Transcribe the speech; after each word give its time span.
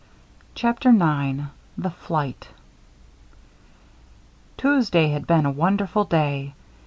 CHAPTER 0.55 0.89
IX 0.89 1.51
THE 1.77 1.91
FLIGHT 1.91 2.47
Tuesday 4.57 5.09
had 5.09 5.27
been 5.27 5.45
a 5.45 5.51
wonderful 5.51 6.05
day. 6.05 6.55